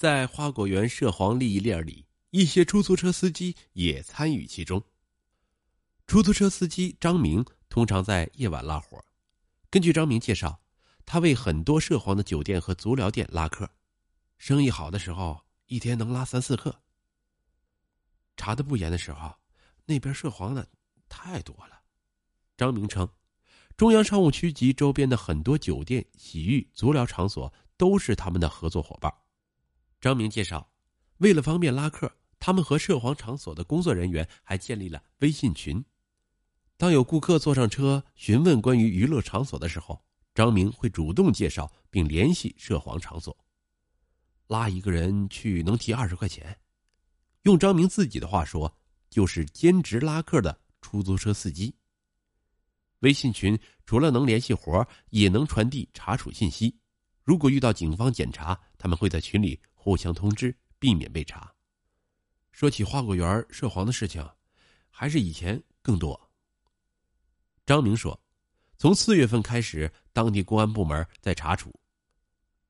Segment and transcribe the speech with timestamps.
[0.00, 4.82] 在花果园涉黄利益链里，一些出租车司机也参与其中。
[6.06, 9.04] 出租车司机张明通常在夜晚拉活，
[9.68, 10.58] 根据张明介绍，
[11.04, 13.70] 他为很多涉黄的酒店和足疗店拉客，
[14.38, 16.80] 生意好的时候一天能拉三四客。
[18.38, 19.34] 查的不严的时候，
[19.84, 20.66] 那边涉黄的
[21.10, 21.78] 太多了。
[22.56, 23.06] 张明称，
[23.76, 29.12] 中央商务区及周边的很多酒店、洗浴、足疗场所都是他们的合作伙伴。
[30.00, 30.72] 张明介绍，
[31.18, 35.84] 为了方便拉客，他们和涉黄场所的工作人员还建立了微信群。
[36.78, 40.02] 当有顾客坐上车询问关于娱乐场所的时候，
[40.34, 43.36] 张明会主动介绍并联系涉黄场所。
[44.46, 46.58] 拉一个人去能提二十块钱，
[47.42, 48.74] 用张明自己的话说，
[49.10, 51.74] 就是兼职拉客的出租车司机。
[53.00, 56.74] 微信群除了能联系活也能传递查处信息。
[57.22, 59.60] 如果遇到警方检查，他们会在群里。
[59.82, 61.50] 互相通知，避免被查。
[62.52, 64.22] 说起花果园涉黄的事情，
[64.90, 66.30] 还是以前更多。
[67.64, 68.20] 张明说，
[68.76, 71.74] 从四月份开始，当地公安部门在查处，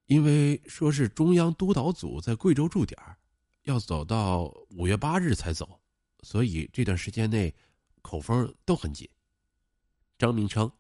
[0.07, 2.97] 因为说是中央督导组在贵州驻点，
[3.63, 5.81] 要走到五月八日才走，
[6.23, 7.53] 所以这段时间内
[8.03, 9.09] 口风都很紧。
[10.17, 10.71] 张明称，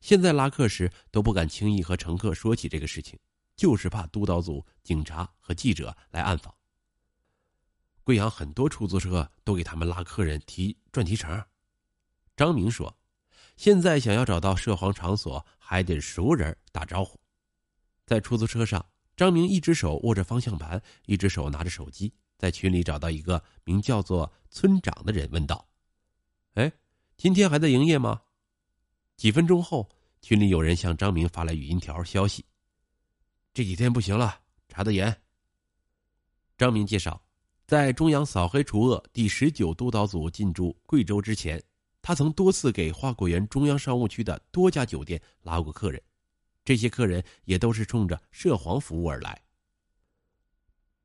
[0.00, 3.18] 现在拉客时都不敢轻易和乘客说起这个事情。
[3.56, 6.54] 就是怕督导组、警察和记者来暗访。
[8.04, 11.40] 贵阳很多出租车都给他们拉客人提转提成。
[12.36, 12.96] 张明说
[13.56, 17.20] ：“现在想要找到涉黄场所，还得熟人打招呼。”
[18.04, 18.84] 在出租车上，
[19.16, 25.64] 张明一只手握着方向盘，一只手拿着手机，在群里找到一个名叫做村长的人，问道
[26.54, 26.72] ：“哎，
[27.16, 28.22] 今天还在营业吗？”
[29.16, 29.88] 几分钟后，
[30.20, 32.44] 群里有人向张明发来语音条消息。
[33.54, 35.14] 这几天不行了，查得严。
[36.56, 37.22] 张明介绍，
[37.66, 41.62] 在中央扫黑除恶第十九督导组进驻贵州之前，
[42.00, 46.02] 他曾多次给花果园中央商务区的多家酒店拉过客人，
[46.64, 49.42] 这些客人也都是冲着涉黄服务而来。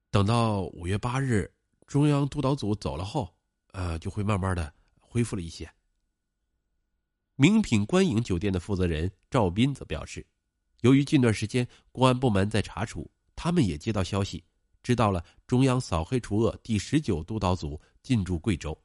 [0.09, 1.53] 等到五月八日
[1.85, 3.35] 中央督导组走了后，
[3.73, 5.69] 呃，就会慢慢的恢复了一些。
[7.35, 10.25] 名品观影酒店的负责人赵斌则表示。
[10.81, 14.43] 由于近段时间公安部门在查处，他们也接到消息，
[14.83, 18.77] 知道了中央扫黑除恶第十九督导组进驻贵州。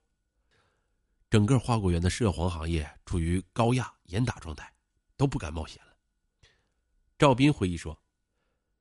[1.28, 4.70] 整个花果园的涉黄行业处于高压严打状态，
[5.16, 5.92] 都不敢冒险了。
[7.18, 7.98] 赵斌回忆说：“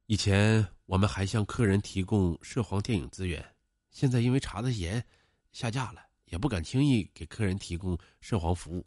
[0.08, 3.56] 以前我们还向客人提供涉黄电影资源，
[3.90, 5.02] 现在因为查的严，
[5.54, 8.86] 下架了，也不敢轻易给客人提供涉黄服务。”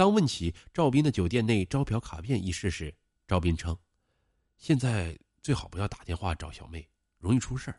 [0.00, 2.96] 当问起赵斌的酒店内招嫖卡片一事时，
[3.26, 3.76] 赵斌称
[4.56, 6.88] ：“现在最好不要打电话找小妹，
[7.18, 7.78] 容易出事儿。”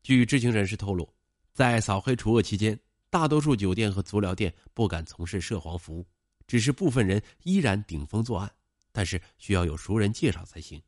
[0.00, 1.12] 据知情人士透露，
[1.52, 2.78] 在扫黑除恶期间，
[3.10, 6.06] 大多数酒店和足疗店不敢从事涉黄服务，
[6.46, 8.48] 只是部分人依然顶风作案，
[8.92, 10.80] 但是需要有熟人介绍才行。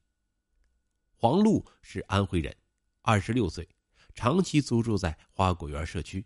[1.11, 2.57] 黄璐是安徽人，
[3.03, 3.69] 二十六岁，
[4.15, 6.25] 长期租住在花果园社区。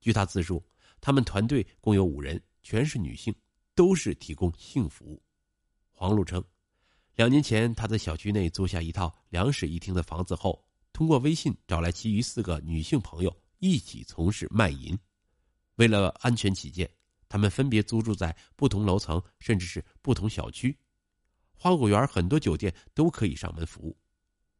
[0.00, 0.66] 据他自述，
[0.98, 2.42] 他们团队共有五人。
[2.68, 3.34] 全是女性，
[3.74, 5.22] 都是提供性服务。
[5.90, 6.44] 黄璐称，
[7.14, 10.62] 两年前他在小区内租下一套两室一厅的房子后，
[10.92, 14.94] 通过微信找来其余四个女性朋友一起从事卖淫。
[15.76, 16.86] 为了安全起见，
[17.26, 20.78] 他们分别租住在不同楼层，甚至是不同小区。
[21.54, 23.96] 花果园很多酒店都可以上门服务。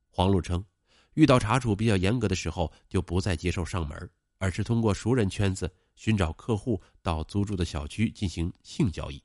[0.09, 0.65] 黄璐称，
[1.13, 5.71] 遇到查处比较严格的时候，就不再接受上门，而是通过熟人圈子。
[5.99, 9.21] 寻找客户到租住的小区进行性交易，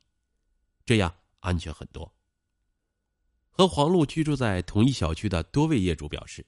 [0.84, 2.12] 这样安全很多。
[3.48, 6.44] 和黄璐居住在同一小区的多位业主表示，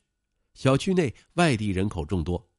[0.53, 2.51] 小区内外地人口众多，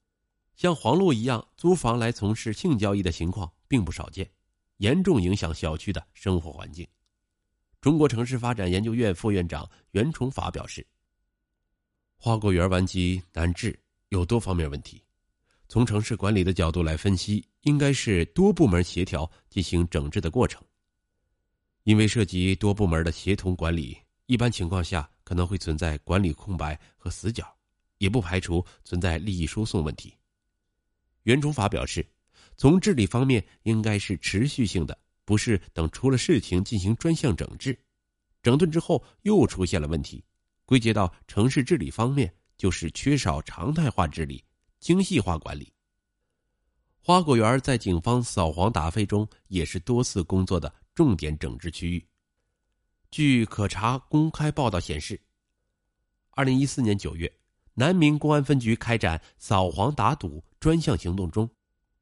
[0.56, 4.32] 像黄璐一样租房来从事性交易的情况并不少见，
[4.78, 6.88] 严重影响小区的生活环境。
[7.82, 10.88] 中国城市发展研究院副院长袁崇法表示，
[12.16, 13.78] 花果园顽疾难治，
[14.08, 15.04] 有多方面问题。
[15.70, 20.64] 从城市管理的角度来分析，应该是多部门协调进行整治的过程。
[21.84, 23.98] 因为涉及多部门的协同管理，
[24.28, 27.54] 一般情况下可能会存在管理空白和死角，
[27.98, 30.14] 也不排除存在利益输送问题。
[31.24, 32.06] 袁崇法表示，
[32.56, 37.78] 从治理方面应该是持续性的，不是等出了事情进行专项整治，
[38.42, 40.24] 整顿之后又出现了问题，
[40.66, 44.42] 归结到城市治理方面，就是缺少常态化治理。
[44.88, 45.74] 精细化管理。
[47.02, 52.08] 花果园在警方扫黄打非中也是多次工作的重点整治区域。
[53.12, 55.20] 据可查公开报道显示，
[56.30, 57.30] 二零一四年九月，
[57.74, 61.50] 南明公安分局开展扫黄打赌专项行动中，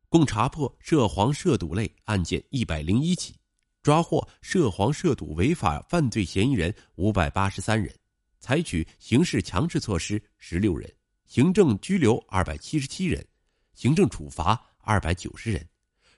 [0.08, 3.36] 共查破涉黄涉赌类案件一百零一起，
[3.82, 7.92] 抓获涉黄涉赌违法犯罪嫌疑人五百八十三人，
[8.40, 10.88] 采取刑事强制措施十六人，
[11.26, 13.26] 行政拘留二百七十七人，
[13.74, 15.68] 行政处罚二百九十人，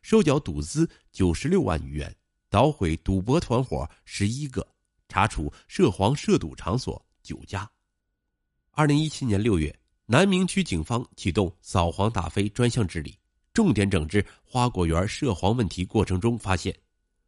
[0.01, 2.15] 收缴赌资九十六万余元，
[2.49, 4.67] 捣毁赌博团伙十一个，
[5.07, 7.69] 查处涉黄涉赌场所九家。
[8.71, 9.73] 二零一七年六月，
[10.05, 13.17] 南明区警方启动扫黄打非专项治理，
[13.53, 16.77] 重点整治花果园涉黄问题过程中发现，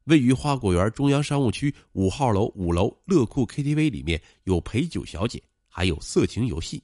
[0.04, 6.84] 位于花果园中央商务区五号楼五楼乐库 KTV 里面有陪酒小姐，还有色情游戏。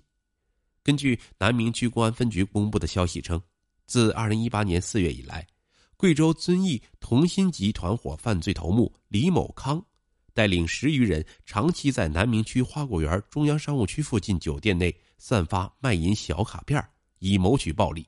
[0.85, 3.41] 根据南明区公安分局公布的消息称，
[3.87, 5.43] 自二零一八年四月以来，
[5.97, 9.83] 贵州遵义同心集团伙犯罪头目李某康。
[10.31, 16.79] 带领十余人长期在南明区花果园中央商务区附近酒店内散发卖淫小卡片，
[17.17, 18.07] 以谋取暴利，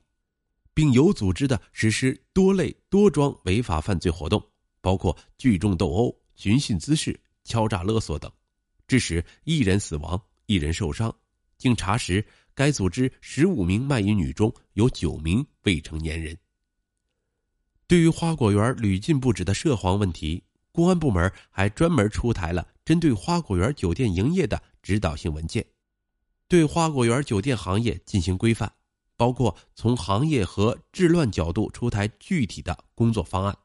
[0.72, 4.40] 并有组织的实施多类多桩违法犯罪活动，
[4.80, 8.30] 包括聚众斗殴、寻衅滋事、敲诈勒索等，
[8.86, 11.12] 致使一人死亡、一人受伤。
[11.58, 12.24] 经查实，
[12.54, 16.38] 该组织十五名卖淫女中有九名未成年人。
[17.86, 20.44] 对于花果园屡禁不止的涉黄问题。
[20.70, 25.66] 公安部门还专门出台了针对花果园酒店营业的指导性文件，
[26.46, 28.72] 对花果园酒店行业进行规范，
[29.16, 33.58] 包括从行业和治乱角度出台具体的工作方案，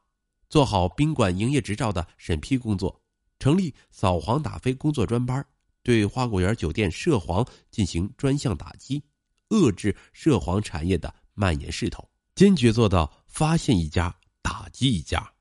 [0.48, 3.00] 做好宾馆营业执照的审批工作，
[3.38, 5.46] 成立扫黄打非工作专班，
[5.84, 9.04] 对花果园酒店涉黄进行专项打击，
[9.50, 15.33] 遏制涉黄产业的蔓延势头，坚决做到发现一家打击一家。